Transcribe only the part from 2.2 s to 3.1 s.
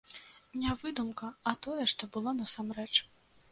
насамрэч.